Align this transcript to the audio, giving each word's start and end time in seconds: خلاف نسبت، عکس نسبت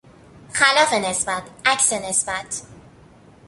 خلاف 0.53 0.93
نسبت، 0.93 1.43
عکس 1.65 1.93
نسبت 1.93 2.63